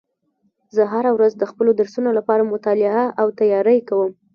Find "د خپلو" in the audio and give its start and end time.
1.37-1.71